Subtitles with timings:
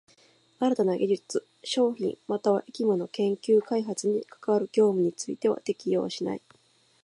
[0.59, 6.41] 新たな技術、商品又は役務の研究開発に係る業務については適用しない。